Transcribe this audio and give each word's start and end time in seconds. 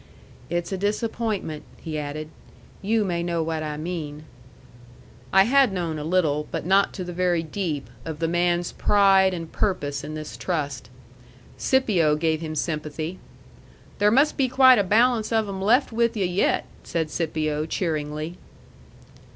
"It's 0.49 0.71
a 0.71 0.79
disappointment," 0.79 1.63
he 1.77 1.99
added. 1.99 2.29
"You 2.81 3.05
may 3.05 3.21
know 3.21 3.43
what 3.43 3.61
I 3.61 3.77
mean." 3.77 4.23
I 5.31 5.43
had 5.43 5.71
known 5.71 5.99
a 5.99 6.03
little, 6.03 6.47
but 6.49 6.65
not 6.65 6.91
to 6.93 7.03
the 7.03 7.13
very 7.13 7.43
deep, 7.43 7.87
of 8.03 8.17
the 8.17 8.27
man's 8.27 8.71
pride 8.71 9.31
and 9.31 9.51
purpose 9.51 10.03
in 10.03 10.15
this 10.15 10.37
trust. 10.37 10.89
Scipio 11.55 12.15
gave 12.15 12.41
him 12.41 12.55
sympathy. 12.55 13.19
"There 13.99 14.09
must 14.09 14.37
be 14.37 14.47
quite 14.49 14.79
a 14.79 14.83
balance 14.83 15.31
of 15.31 15.47
'em 15.47 15.61
left 15.61 15.91
with 15.91 16.17
yu' 16.17 16.25
yet," 16.25 16.65
said 16.83 17.11
Scipio, 17.11 17.67
cheeringly. 17.67 18.39